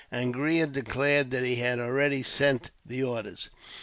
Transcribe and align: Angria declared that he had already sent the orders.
Angria 0.11 0.65
declared 0.65 1.29
that 1.29 1.43
he 1.43 1.57
had 1.57 1.77
already 1.79 2.23
sent 2.23 2.71
the 2.83 3.03
orders. 3.03 3.51